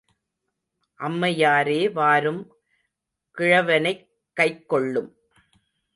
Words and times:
அம்மையாரே 0.99 1.91
வாரும் 1.91 2.41
கிழவனைக் 3.37 4.07
கைக்கொள்ளும். 4.39 5.11